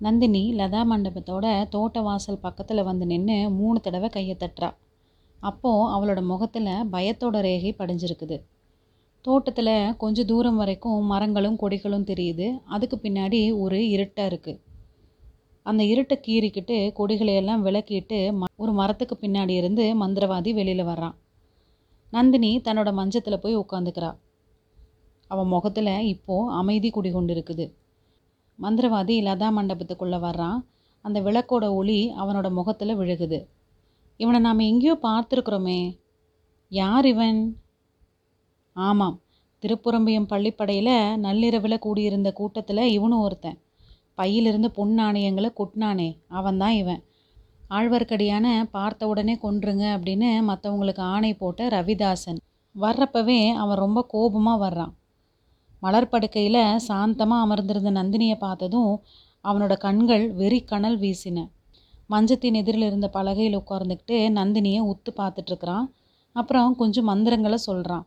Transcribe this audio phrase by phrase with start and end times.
[0.00, 4.68] நந்தினி லதா மண்டபத்தோட தோட்ட வாசல் பக்கத்தில் வந்து நின்று மூணு தடவை கையை தட்டுறா.
[5.40, 8.36] அப்போது அவளோட முகத்தில் பயத்தோட ரேகை படிஞ்சிருக்குது.
[9.24, 12.46] தோட்டத்தில் கொஞ்சம் தூரம் வரைக்கும் மரங்களும் கொடிகளும் தெரியுது.
[12.64, 14.60] அதுக்கு பின்னாடி ஒரு இருட்டாக இருக்குது
[15.66, 21.16] அந்த இருட்டை கீறிக்கிட்டு கொடிகளையெல்லாம் விளக்கிட்டு ம ஒரு மரத்துக்கு பின்னாடி இருந்து மந்திரவாதி வெளியில் வர்றான்.
[22.12, 24.10] நந்தினி தன்னோட மஞ்சத்தில் போய் உட்காந்துக்கிறா.
[25.30, 27.66] அவன் முகத்தில் இப்போது அமைதி குடிகொண்டு இருக்குது
[28.62, 30.58] மந்திரவாதி லதா மண்டபத்துக்குள்ளே வர்றான்.
[31.04, 33.46] அந்த விளக்கோட ஒளி அவனோட முகத்தில் விழுகுது.
[34.16, 35.98] இவனை நாம் எங்கேயோ பார்த்துருக்குறோமே.
[36.68, 37.60] யார் இவன்?
[38.72, 39.20] ஆமாம்
[39.62, 43.58] திருப்புறம்பியம் பள்ளிப்படையில் நள்ளிரவில் கூடியிருந்த கூட்டத்தில் இவனும் ஒருத்தன்.
[44.14, 47.02] பையிலிருந்து பொன் நாணயங்களை கொட்டினானே அவன்தான் இவன்.
[47.70, 52.40] ஆழ்வார்க்கடியான பார்த்த உடனே கொன்றுங்க அப்படின்னு மற்றவங்களுக்கு ஆணை போட்ட ரவிதாசன்.
[52.74, 54.92] வர்றப்பவே அவன் ரொம்ப கோபமாக வர்றான்.
[55.82, 58.92] மலர்படுக்கையில் சாந்தமாக அமர்ந்திருந்த நந்தினியை பார்த்ததும்
[59.44, 61.38] அவனோட கண்கள் வெறி கனல் வீசின.
[62.10, 65.86] மஞ்சத்தின் எதிரில் இருந்த பலகையில் உட்கார்ந்துக்கிட்டு நந்தினியை உத்து பார்த்துட்ருக்குறான்
[66.36, 68.04] அப்புறம் கொஞ்சம் மந்திரங்களை சொல்கிறான்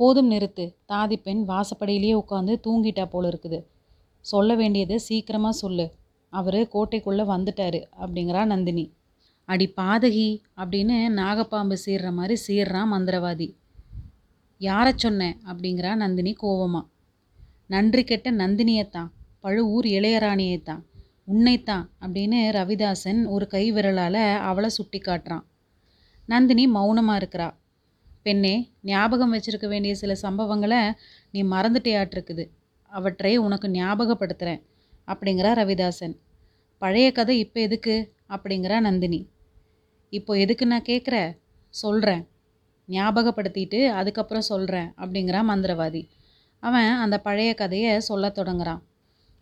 [0.00, 0.64] போதும் நிறுத்து.
[0.92, 3.58] தாதி பெண் வாசப்படியிலேயே உட்காந்து தூங்கிட்டா போல இருக்குது.
[4.24, 5.86] சொல்ல வேண்டியது சீக்கிரமாக சொல்லு.
[6.32, 8.84] அவர் கோட்டைக்குள்ளே வந்துட்டாரு அப்படிங்கிறா நந்தினி.
[9.48, 13.48] அடி பாதகி அப்படின்னு நாகப்பாம்பு சீர்ற மாதிரி சீர்றான் மந்திரவாதி.
[14.58, 16.86] யாரை சொன்னேன் அப்படிங்கிறா நந்தினி கோவமா.
[17.66, 19.10] நன்றி கெட்ட நந்தினியைத்தான்.
[19.40, 20.82] பழுவூர் இளையராணியைத்தான்.
[21.24, 25.44] உன்னைத்தான் அப்படின்னு ரவிதாசன் ஒரு கை விரலால் அவளை சுட்டி காட்டுறான்.
[26.26, 27.54] நந்தினி மௌனமாக இருக்கிறா.
[28.22, 30.92] பெண்ணே ஞாபகம் வச்சிருக்க வேண்டிய சில சம்பவங்களை
[31.32, 32.50] நீ மறந்துட்டேயாட்டிருக்குது.
[32.82, 34.62] அவற்றை உனக்கு ஞாபகப்படுத்துகிறேன்
[35.06, 36.16] அப்படிங்கிறா ரவிதாசன்.
[36.78, 38.12] பழைய கதை இப்போ எதுக்கு?
[38.28, 39.28] அப்படிங்கிறா நந்தினி.
[40.10, 41.36] இப்போ எதுக்கு நான் கேட்குற
[41.68, 42.26] சொல்கிறேன்
[42.88, 46.02] ஞாபகப்படுத்திட்டு அதுக்கப்புறம் சொல்கிறேன் அப்படிங்கிறான் மந்திரவாதி.
[46.62, 48.80] அவன் அந்த பழைய கதையை சொல்ல தொடங்குறான்.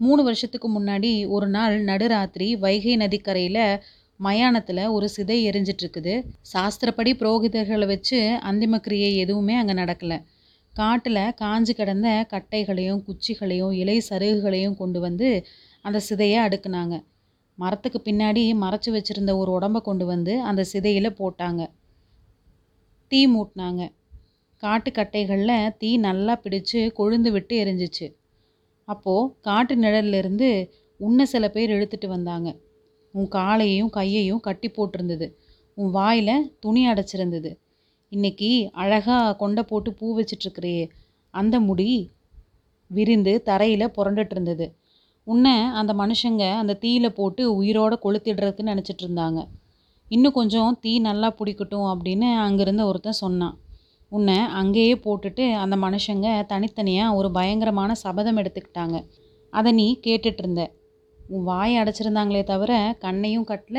[0.00, 3.82] மூணு வருஷத்துக்கு முன்னாடி ஒரு நாள் நடுராத்திரி வைகை நதிக்கரையில்
[4.20, 6.14] மயானத்தில் ஒரு சிதை எரிஞ்சிட்ருக்குது.
[6.52, 10.18] சாஸ்திரப்படி புரோகிதர்களை வச்சு அந்திம கிரியை எதுவுமே அங்கே நடக்கலை.
[10.74, 15.46] காட்டில் காஞ்சு கிடந்த கட்டைகளையும் குச்சிகளையும் இலை சருகுகளையும் கொண்டு வந்து
[15.84, 17.04] அந்த சிதையை அடுக்குனாங்க.
[17.58, 21.62] மரத்துக்கு பின்னாடி மறைச்சி வச்சுருந்த ஒரு உடம்பை கொண்டு வந்து அந்த சிதையில் போட்டாங்க.
[23.12, 23.82] தீ மூட்டினாங்க.
[24.62, 28.06] காட்டுக்கட்டைகளில் தீ நல்லா பிடிச்சு கொழுந்து விட்டு எரிஞ்சிச்சு.
[28.88, 30.48] அப்போது காட்டு நிழல்லேருந்து
[31.00, 32.48] உன்னை சில பேர் இழுத்துட்டு வந்தாங்க.
[33.14, 35.26] உன் காலையையும் கையையும் கட்டி போட்டிருந்தது.
[35.76, 37.50] உன் வாயில் துணி அடைச்சிருந்தது.
[38.12, 40.84] இன்னைக்கு அழகாக கொண்டை போட்டு பூ வச்சிட்ருக்கிறியே
[41.34, 41.88] அந்த முடி
[42.90, 44.66] விரிந்து தரையில் புரண்டுட்டு இருந்தது
[45.26, 49.40] உன்னை அந்த மனுஷங்க அந்த தீயில போட்டு உயிரோட கொளுத்திடுறதுக்கு நினச்சிட்டு இருந்தாங்க
[50.08, 53.56] இன்னும் கொஞ்சம் தீ நல்லா பிடிக்கட்டும் அப்படின்னு அங்கேருந்து ஒருத்தன் சொன்னான்.
[54.12, 58.96] உன்னை அங்கேயே போட்டுட்டு அந்த மனுஷங்க தனித்தனியாக ஒரு பயங்கரமான சபதம் எடுத்துக்கிட்டாங்க.
[59.50, 60.62] அதை நீ கேட்டுட்ருந்த
[61.20, 63.78] உன் வாயை அடைச்சிருந்தாங்களே தவிர கண்ணையும் கட்டல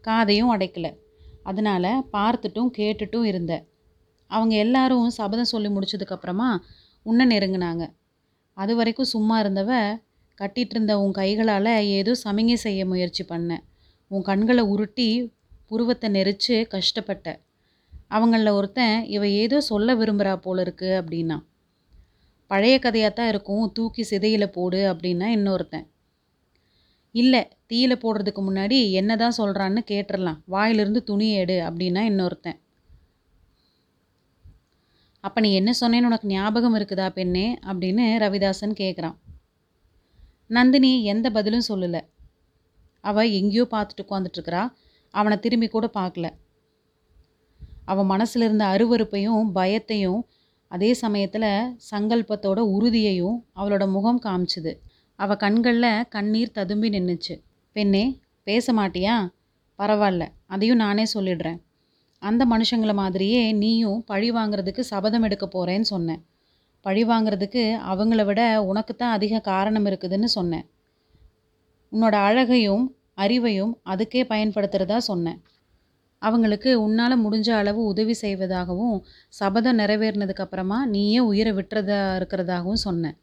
[0.00, 0.86] காதையும் அடைக்கல.
[1.42, 3.52] அதனால் பார்த்துட்டும் கேட்டுட்டும் இருந்த.
[4.30, 6.50] அவங்க எல்லாரும் சபதம் சொல்லி முடிச்சதுக்கப்புறமா
[7.06, 7.84] உன்னை நெருங்கினாங்க.
[8.56, 9.72] அது வரைக்கும் சும்மா இருந்தவ
[10.38, 13.50] கட்டிட்டு இருந்த உன் கைகளால் ஏதோ சமிங்கை செய்ய முயற்சி பண்ண.
[14.10, 15.08] உன் கண்களை உருட்டி
[15.70, 17.26] புருவத்தை நெரிச்சு கஷ்டப்பட்ட.
[18.08, 21.38] அவங்களில் ஒருத்தன் இவ ஏதோ சொல்ல விரும்புகிறா போல இருக்கு அப்படின்னா.
[22.50, 25.86] பழைய கதையாக தான் இருக்கும் தூக்கி சிதையில் போடு அப்படின்னா இன்னொருத்தன்.
[27.14, 32.58] இல்லை தீயில போடுறதுக்கு முன்னாடி என்ன தான் சொல்கிறான்னு கேட்டுடலாம் வாயிலிருந்து துணி எடு அப்படின்னா இன்னொருத்தன்.
[35.24, 37.46] அப்போ நீ என்ன சொன்னேன்னு உனக்கு ஞாபகம் இருக்குதா பெண்ணே?
[37.66, 39.16] அப்படின்னு ரவிதாசன் கேட்குறான்
[40.50, 42.00] நந்தினி எந்த பதிலும் சொல்லலை.
[43.04, 44.62] அவள் எங்கேயோ பார்த்துட்டு உட்காந்துட்ருக்கிறா
[45.14, 46.26] அவனை திரும்பி கூட பார்க்கல.
[47.84, 50.20] அவன் மனசில் இருந்த அருவருப்பையும் பயத்தையும்
[50.70, 51.50] அதே சமயத்தில்
[51.90, 54.72] சங்கல்பத்தோட உறுதியையும் அவளோட முகம் காமிச்சுது.
[55.18, 57.34] அவள் கண்களில் கண்ணீர் ததும்பி நின்றுச்சு
[57.76, 58.04] பெண்ணே
[58.42, 59.16] பேச மாட்டியா?
[59.78, 61.60] பரவாயில்ல அதையும் நானே சொல்லிடுறேன்.
[62.22, 66.20] அந்த மனுஷங்களை மாதிரியே நீயும் பழி வாங்குறதுக்கு சபதம் எடுக்க போகிறேன்னு சொன்னேன்.
[66.80, 67.62] பழி வாங்குறதுக்கு
[67.92, 70.66] அவங்கள விட உனக்கு தான் அதிக காரணம் இருக்குதுன்னு சொன்னேன்.
[71.92, 72.84] உன்னோட அழகையும்
[73.24, 75.40] அறிவையும் அதுக்கே பயன்படுத்துகிறதா சொன்னேன்.
[76.22, 78.96] அவங்களுக்கு உன்னால் முடிஞ்ச அளவு உதவி செய்வதாகவும்
[79.28, 83.16] சபதம் நிறைவேறினதுக்கப்புறமா நீயே உயிரை விட்டுறதா இருக்கிறதாகவும் சொன்னேன்.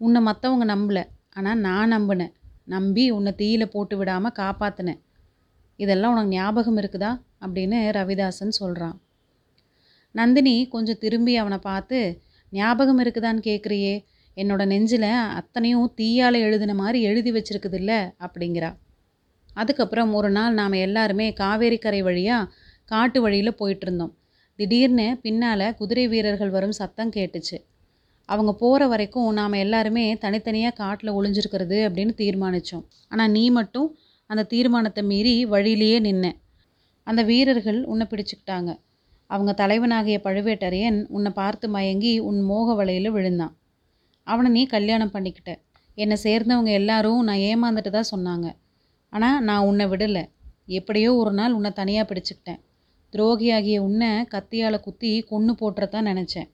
[0.00, 1.00] உன்னை மற்றவங்க நம்பல
[1.30, 2.32] ஆனால் நான் நம்பினேன்.
[2.64, 5.00] நம்பி உன்னை தீயில போட்டு விடாமல் காப்பாற்றினேன்
[5.78, 7.10] இதெல்லாம் உனக்கு ஞாபகம் இருக்குதா?
[7.40, 8.96] அப்படின்னு ரவிதாசன் சொல்கிறான்
[10.14, 11.98] நந்தினி கொஞ்சம் திரும்பி அவனை பார்த்து
[12.52, 13.94] ஞாபகம் இருக்குதான்னு கேட்குறியே
[14.36, 15.08] என்னோட நெஞ்சில்
[15.40, 17.92] அத்தனையும் தீயால் எழுதின மாதிரி எழுதி வச்சிருக்குதுல்ல?
[18.20, 18.70] அப்படிங்கிறா.
[19.54, 22.50] அதுக்கப்புறம் ஒரு நாள் நாம் எல்லாருமே காவேரி கரை வழியாக
[22.84, 24.12] காட்டு வழியில் போயிட்டுருந்தோம்.
[24.58, 27.56] திடீர்னு பின்னால் குதிரை வீரர்கள் வரும் சத்தம் கேட்டுச்சு.
[28.28, 33.88] அவங்க போகிற வரைக்கும் நாம் எல்லாருமே தனித்தனியாக காட்டில் ஒளிஞ்சிருக்கிறது அப்படின்னு தீர்மானித்தோம் ஆனால் நீ மட்டும்
[34.30, 36.26] அந்த தீர்மானத்தை மீறி வழியிலேயே நின்ன.
[37.06, 38.70] அந்த வீரர்கள் உன்னை பிடிச்சிக்கிட்டாங்க.
[39.30, 43.54] அவங்க தலைவனாகிய பழுவேட்டரையன் உன்னை பார்த்து மயங்கி உன் மோக வலையில் விழுந்தான்.
[44.26, 45.52] அவனை நீ கல்யாணம் பண்ணிக்கிட்ட.
[45.98, 48.46] என்னை சேர்ந்தவங்க எல்லாரும் நான் ஏமாந்துட்டு தான் சொன்னாங்க.
[49.14, 50.24] ஆனால் நான் உன்னை விடலை.
[50.66, 52.60] எப்படியோ ஒரு நாள் உன்னை தனியாக பிடிச்சிக்கிட்டேன்.
[53.12, 56.48] துரோகியாகிய உன்னை கத்தியால் குத்தி கொன்று போட்டுறதான் நினச்சேன்.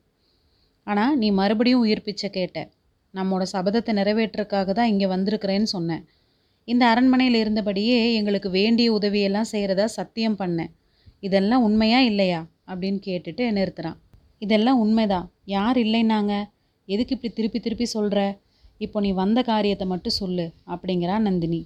[0.86, 2.58] ஆனால் நீ மறுபடியும் உயிர் பிச்சை கேட்ட.
[3.14, 6.02] நம்மோட சபதத்தை நிறைவேற்றுறதுக்காக தான் இங்கே வந்திருக்கிறேன்னு சொன்னேன்.
[6.64, 10.70] இந்த அரண்மனையில் இருந்தபடியே எங்களுக்கு வேண்டிய உதவியெல்லாம் செய்கிறதா சத்தியம் பண்ணேன்.
[11.20, 12.40] இதெல்லாம் உண்மையா இல்லையா?
[12.68, 13.98] அப்படின்னு கேட்டுட்டு நிறுத்துறான்.
[14.38, 16.34] இதெல்லாம் உண்மைதான் யார் இல்லைன்னாங்க?
[16.88, 18.20] எதுக்கு இப்படி திருப்பி திருப்பி சொல்கிற
[18.78, 21.60] இப்போ நீ வந்த காரியத்தை மட்டும் சொல்லு அப்படிங்கிறா நந்தினி.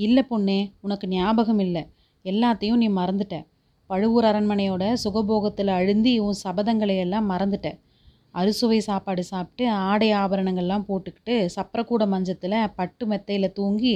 [0.00, 1.82] இல்லை பொண்ணே உனக்கு ஞாபகம் இல்லை.
[2.24, 3.36] எல்லாத்தையும் நீ மறந்துட்ட.
[3.86, 7.68] பழுவூர் அரண்மனையோட சுகபோகத்தில் அழுந்தி உன் சபதங்களை எல்லாம் மறந்துட்ட.
[8.30, 13.94] அறுசுவை சாப்பாடு சாப்பிட்டு ஆடை ஆபரணங்கள்லாம் போட்டுக்கிட்டு சப்பரக்கூட மஞ்சத்தில் பட்டு மெத்தையில் தூங்கி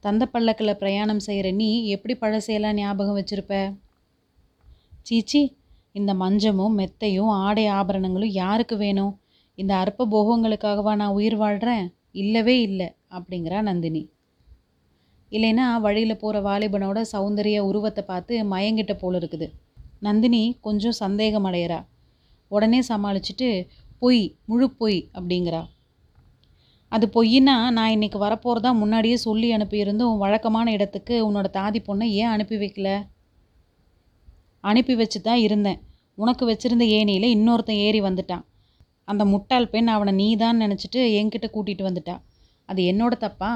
[0.00, 3.54] தந்த பல்லக்கில் பிரயாணம் செய்கிற நீ எப்படி பழசையெல்லாம் ஞாபகம் வச்சுருப்ப?
[5.02, 5.56] சீச்சி
[5.92, 9.12] இந்த மஞ்சமும் மெத்தையும் ஆடை ஆபரணங்களும் யாருக்கு வேணும்?
[9.54, 14.02] இந்த அற்ப போகங்களுக்காகவா நான் உயிர் வாழ்கிறேன் இல்லவே இல்லை அப்படிங்கிறா நந்தினி.
[15.32, 19.46] இல்லைன்னா வழியில் போகிற வாலிபனோட சௌந்தரிய உருவத்தை பார்த்து மயங்கிட்ட போல இருக்குது.
[20.00, 21.80] நந்தினி கொஞ்சம் சந்தேகம் அடையிறா.
[22.48, 23.48] உடனே சமாளிச்சுட்டு
[23.98, 25.62] பொய் முழு பொய் அப்படிங்கிறா.
[26.88, 32.56] அது பொய்னா நான் இன்னைக்கு வரப்போகிறதா முன்னாடியே சொல்லி அனுப்பியிருந்தும் வழக்கமான இடத்துக்கு உன்னோட தாதி பொண்ணை ஏன் அனுப்பி
[32.56, 32.88] வைக்கல?
[34.60, 35.78] அனுப்பி வச்சு தான் இருந்தேன்.
[36.14, 38.44] உனக்கு வச்சிருந்த ஏணியில் இன்னொருத்தன் ஏறி வந்துட்டான்.
[39.04, 42.16] அந்த முட்டாள் பெண் அவனை நீ தான் நினச்சிட்டு என்கிட்ட கூட்டிகிட்டு வந்துட்டா.
[42.68, 43.50] அது என்னோட தப்பா?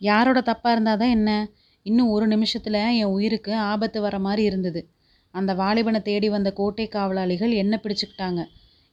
[0.00, 1.48] யாரோட தப்பாக இருந்தால் தான் என்ன?
[1.82, 4.88] இன்னும் ஒரு நிமிஷத்தில் என் உயிருக்கு ஆபத்து வர மாதிரி இருந்தது.
[5.30, 8.44] அந்த வாலிபனை தேடி வந்த கோட்டை காவலாளிகள் என்ன பிடிச்சிக்கிட்டாங்க?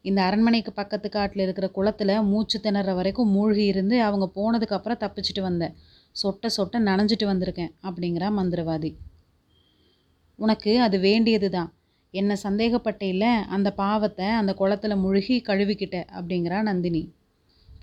[0.02, 5.76] இந்த அரண்மனைக்கு பக்கத்து காட்டில் இருக்கிற குளத்தில் மூச்சு திணற வரைக்கும் மூழ்கி இருந்து அவங்க போனதுக்கப்புறம் தப்பிச்சிட்டு வந்தேன்.
[6.24, 8.96] சொட்ட சொட்ட நனைஞ்சிட்டு வந்திருக்கேன் அப்படிங்கிறா மந்திரவாதி.
[10.36, 11.74] உனக்கு அது வேண்டியது தான்
[12.12, 17.14] என்னை சந்தேகப்பட்டே அந்த பாவத்தை அந்த குளத்தில் முழுகி கழுவிக்கிட்ட அப்படிங்கிறா நந்தினி.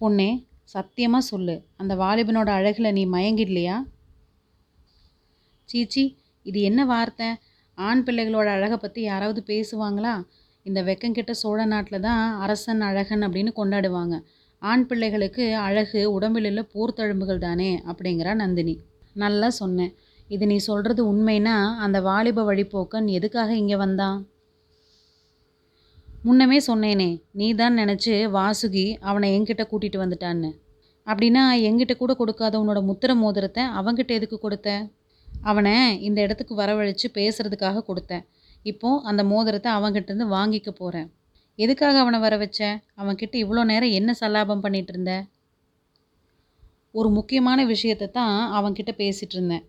[0.01, 1.55] பொண்ணே சத்தியமாக சொல்லு.
[1.81, 3.77] அந்த வாலிபனோட அழகில் நீ மயங்கிடலையா?
[5.69, 6.05] சீச்சி
[6.47, 7.29] இது என்ன வார்த்தை?
[7.79, 10.15] ஆண் பிள்ளைகளோட அழகை பற்றி யாராவது பேசுவாங்களா?
[10.67, 14.17] இந்த வெக்கங்கிட்ட சோழ நாட்டில் தான் அரசன் அழகன் அப்படின்னு கொண்டாடுவாங்க.
[14.63, 18.75] ஆண் பிள்ளைகளுக்கு அழகு உடம்பில் உள்ள போர்த்தழும்புகள் தானே அப்படிங்கிறா நந்தினி.
[19.23, 19.93] நல்லா சொன்னேன்
[20.35, 24.19] இது நீ சொல்கிறது உண்மைனா அந்த வாலிப வழிப்போக்கன் எதுக்காக இங்கே வந்தான்
[26.27, 30.51] முன்னமே சொன்னேனே நீ தான் நினச்சி வாசுகி அவனை என்கிட்ட கூட்டிகிட்டு வந்துட்டான்னு.
[31.07, 34.69] அப்படின்னா எங்கிட்ட கூட கொடுக்காத உன்னோட முத்திர மோதிரத்தை அவன்கிட்ட எதுக்கு கொடுத்த?
[35.49, 35.75] அவனை
[36.07, 38.25] இந்த இடத்துக்கு வரவழைச்சு பேசுறதுக்காக கொடுத்தேன்.
[38.65, 41.09] இப்போ அந்த மோதிரத்தை அவன்கிட்டேருந்து வாங்கிக்க போகிறேன்
[41.59, 42.61] எதுக்காக அவனை வர வச்ச?
[43.01, 45.13] அவன்கிட்ட இவ்வளோ நேரம் என்ன சல்லாபம் பண்ணிட்டு இருந்த?
[46.95, 49.65] ஒரு முக்கியமான விஷயத்தை தான் அவன்கிட்ட பேசிகிட்டு இருந்தேன்.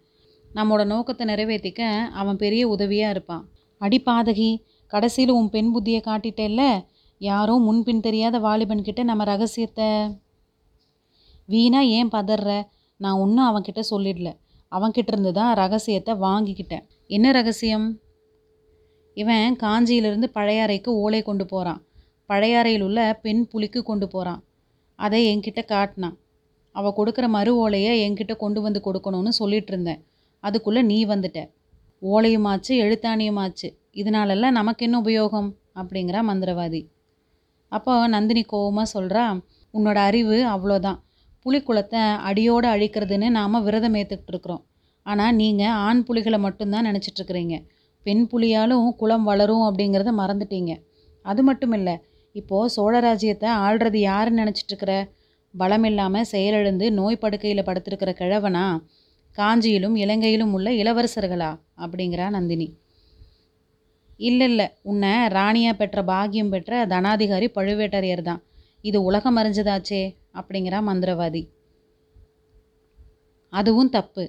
[0.51, 1.81] நம்மளோட நோக்கத்தை நிறைவேற்றிக்க
[2.21, 3.43] அவன் பெரிய உதவியாக இருப்பான்.
[3.81, 4.49] அடிப்பாதகி
[4.93, 6.63] கடைசியில் உன் பெண் புத்தியை காட்டிட்டேல்ல?
[7.21, 9.87] யாரோ முன்பின் தெரியாத வாலிபன்கிட்ட நம்ம ரகசியத்தை
[11.45, 12.63] வீணாக ஏன் பதற
[12.99, 14.29] நான் ஒன்றும் அவன்கிட்ட சொல்லிடல.
[14.71, 16.85] அவன்கிட்ட இருந்து தான் ரகசியத்தை வாங்கிக்கிட்டேன்.
[17.07, 17.87] என்ன ரகசியம்?
[19.13, 21.81] இவன் காஞ்சியிலிருந்து பழையாறைக்கு ஓலை கொண்டு போகிறான்
[22.29, 24.41] பழையாறையில் உள்ள பெண் புலிக்கு கொண்டு போகிறான்
[24.99, 26.15] அதை என்கிட்ட காட்டினான்.
[26.75, 30.01] அவள் கொடுக்குற மறு ஓலையை என்கிட்ட கொண்டு வந்து கொடுக்கணும்னு சொல்லிட்டு இருந்தேன்
[30.39, 31.39] அதுக்குள்ளே நீ வந்துட்ட.
[32.01, 33.67] ஓலையுமாச்சு எழுத்தாணியுமாச்சு.
[33.91, 35.49] இதனாலெல்லாம் நமக்கு என்ன உபயோகம்?
[35.75, 36.81] அப்படிங்கிறா மந்திரவாதி.
[37.71, 39.23] அப்போ நந்தினி கோபமாக சொல்கிறா
[39.73, 40.99] உன்னோட அறிவு அவ்வளோதான்.
[41.45, 44.63] புலிக்குளத்தை அடியோடு அழிக்கிறதுன்னு நாம் விரதம் ஏற்றுக்கிட்டு இருக்கிறோம்
[45.05, 47.55] ஆனால் நீங்கள் ஆண் புலிகளை மட்டும்தான் நினச்சிட்ருக்கிறீங்க
[48.05, 50.71] பெண் புலியாலும் குளம் வளரும் அப்படிங்கிறத மறந்துட்டீங்க.
[51.25, 51.95] அது மட்டும் இல்லை
[52.35, 54.93] இப்போது சோழராஜ்யத்தை ஆள்றது யாருன்னு நினச்சிட்ருக்கிற
[55.53, 58.65] பலம் இல்லாமல் செயலிழந்து நோய் படுக்கையில் படுத்திருக்கிற கிழவனா?
[59.37, 61.51] காஞ்சியிலும் இலங்கையிலும் உள்ள இளவரசர்களா?
[61.77, 62.67] அப்படிங்கிறா நந்தினி.
[64.19, 68.41] இல்லை இல்லை உன்னை ராணியாக பெற்ற பாக்கியம் பெற்ற தனாதிகாரி பழுவேட்டரையர் தான்
[68.81, 70.03] இது உலகம் அறிஞ்சதாச்சே.
[70.35, 71.41] அப்படிங்கிறா மந்திரவாதி.
[73.49, 74.23] அதுவும் தப்பு.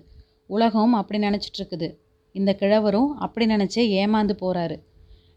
[0.46, 1.88] உலகம் அப்படி நினச்சிட்ருக்குது.
[2.32, 4.76] இந்த கிழவரும் அப்படி நினச்சே ஏமாந்து போகிறாரு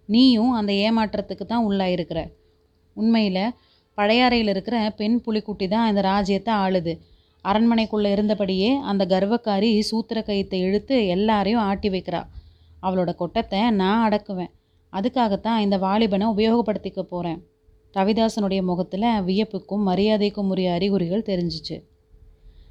[0.05, 2.19] நீயும் அந்த ஏமாற்றத்துக்கு தான் உள்ளாயிருக்கிற.
[2.93, 3.53] உண்மையில்
[3.97, 6.93] பழையாறையில் இருக்கிற பெண் புலிக்குட்டி தான் இந்த ராஜ்யத்தை ஆளுது.
[7.45, 12.21] அரண்மனைக்குள்ளே இருந்தபடியே அந்த கர்வக்காரி சூத்திர கயித்தை இழுத்து எல்லாரையும் ஆட்டி வைக்கிறா.
[12.81, 14.51] அவளோட கொட்டத்தை நான் அடக்குவேன்.
[14.93, 17.39] அதுக்காகத்தான் இந்த வாலிபனை உபயோகப்படுத்திக்க போகிறேன்
[17.95, 21.77] ரவிதாசனுடைய முகத்தில் வியப்புக்கும் மரியாதைக்கும் உரிய அறிகுறிகள் தெரிஞ்சிச்சு.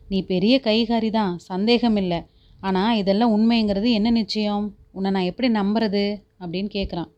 [0.08, 2.20] நீ பெரிய கைகாரி தான் சந்தேகம் இல்லை
[2.60, 4.66] ஆனால் இதெல்லாம் உண்மைங்கிறது என்ன நிச்சயம்?
[4.92, 6.04] உன்னை நான் எப்படி நம்புறது?
[6.40, 7.10] அப்படின்னு கேட்குறான்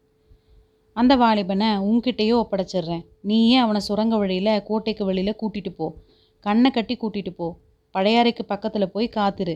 [0.92, 3.04] அந்த வாலிபனை உன்கிட்டயோ ஒப்படைச்சிடுறேன்.
[3.22, 5.86] நீயே அவனை சுரங்க வழியில் கோட்டைக்கு வெளியில் கூட்டிகிட்டு போ.
[6.46, 7.48] கண்ணை கட்டி கூட்டிகிட்டு போ.
[7.94, 9.54] பழையாறைக்கு பக்கத்தில் போய் காத்திரு.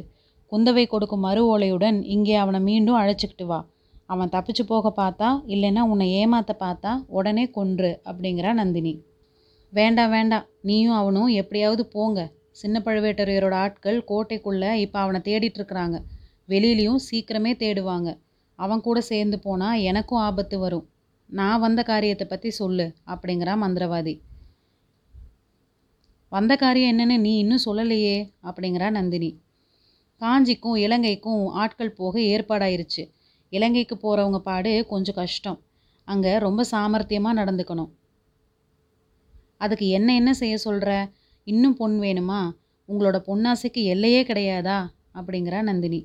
[0.53, 3.59] குந்தவை கொடுக்கும் மறு ஓலையுடன் இங்கே அவனை மீண்டும் அழைச்சிக்கிட்டு வா.
[4.07, 9.03] அவன் தப்பிச்சு போக பார்த்தா இல்லைன்னா உன்னை ஏமாற்ற பார்த்தா உடனே கொன்று அப்படிங்கிறா நந்தினி.
[9.71, 10.47] வேண்டாம் வேண்டாம்.
[10.63, 12.33] நீயும் அவனும் எப்படியாவது போங்க.
[12.51, 15.99] சின்ன பழுவேட்டரையரோட ஆட்கள் கோட்டைக்குள்ளே இப்போ அவனை தேடிட்டுருக்குறாங்க
[16.49, 18.19] வெளியிலையும் சீக்கிரமே தேடுவாங்க.
[18.59, 20.89] அவன் கூட சேர்ந்து போனால் எனக்கும் ஆபத்து வரும்.
[21.27, 24.21] நான் வந்த காரியத்தை பற்றி சொல்லு அப்படிங்கிறா மந்திரவாதி.
[26.29, 29.31] வந்த காரியம் என்னென்னு நீ இன்னும் சொல்லலையே அப்படிங்கிறா நந்தினி.
[30.21, 33.03] காஞ்சிக்கும் இலங்கைக்கும் ஆட்கள் போக ஏற்பாடாயிருச்சு.
[33.53, 35.59] இலங்கைக்கு போகிறவங்க பாடு கொஞ்சம் கஷ்டம்.
[36.09, 37.91] அங்கே ரொம்ப சாமர்த்தியமாக நடந்துக்கணும்.
[39.57, 40.91] அதுக்கு என்ன என்ன செய்ய சொல்கிற
[41.47, 42.41] இன்னும் பொன் வேணுமா?
[42.89, 44.79] உங்களோட பொன்னாசைக்கு எல்லையே கிடையாதா?
[45.15, 46.01] அப்படிங்கிறா நந்தினி.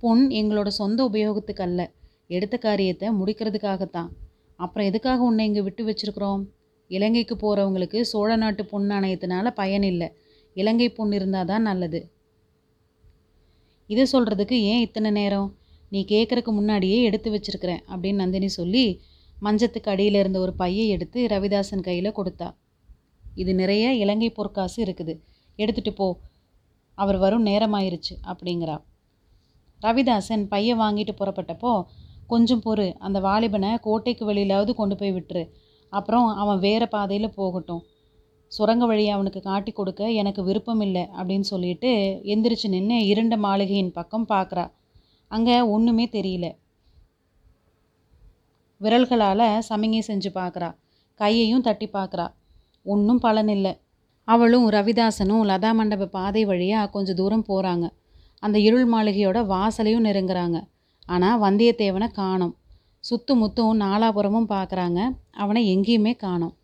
[0.00, 1.80] பொன் எங்களோட சொந்த உபயோகத்துக்கு அல்ல.
[2.26, 4.10] எடுத்த காரியத்தை முடிக்கிறதுக்காகத்தான்.
[4.56, 6.42] அப்புறம் எதுக்காக உன்னை இங்கே விட்டு வச்சிருக்கிறோம்?
[6.90, 10.08] இலங்கைக்கு போகிறவங்களுக்கு சோழ நாட்டு பொன் நாணயத்தினால பயன் இல்லை.
[10.56, 12.00] இலங்கை பொன் இருந்தால் தான் நல்லது.
[13.90, 15.48] இதை சொல்கிறதுக்கு ஏன் இத்தனை நேரம்?
[15.88, 19.00] நீ கேட்குறக்கு முன்னாடியே எடுத்து வச்சிருக்கிறேன் அப்படின்னு நந்தினி சொல்லி
[19.42, 22.54] மஞ்சத்துக்கு அடியில் இருந்த ஒரு பையை எடுத்து ரவிதாசன் கையில் கொடுத்தா.
[23.34, 25.20] இது நிறைய இலங்கை பொற்காசு இருக்குது.
[25.56, 26.18] எடுத்துட்டு போ.
[26.94, 28.84] அவர் வரும் நேரமாயிருச்சு அப்படிங்கிறா.
[29.82, 31.84] ரவிதாசன் பையை வாங்கிட்டு புறப்பட்டப்போ
[32.26, 32.94] கொஞ்சம் பொறு.
[32.98, 35.50] அந்த வாலிபனை கோட்டைக்கு வெளியிலாவது கொண்டு போய் விட்டுரு.
[35.88, 37.82] அப்புறம் அவன் வேறு பாதையில் போகட்டும்.
[38.48, 44.26] சுரங்க வழியை அவனுக்கு காட்டி கொடுக்க எனக்கு விருப்பம் இல்லை அப்படின்னு சொல்லிட்டு எந்திரிச்சு நின்று இருண்ட மாளிகையின் பக்கம்
[44.28, 44.64] பார்க்குறா
[45.30, 46.46] அங்கே ஒன்றுமே தெரியல.
[48.80, 50.70] விரல்களால் சமிங்கை செஞ்சு பார்க்குறா
[51.20, 52.26] கையையும் தட்டி பார்க்குறா
[52.86, 53.72] ஒன்றும் பலன் இல்லை.
[54.28, 57.86] அவளும் ரவிதாசனும் லதா மண்டப பாதை வழியாக கொஞ்சம் தூரம் போகிறாங்க
[58.42, 60.58] அந்த இருள் மாளிகையோட வாசலையும் நெருங்குறாங்க.
[61.06, 62.54] ஆனால் வந்தியத்தேவனை காணோம்.
[63.04, 65.00] சுத்து முத்தும் நாலாபுரமும் பார்க்குறாங்க
[65.42, 66.54] அவனை எங்கேயுமே காணோம்.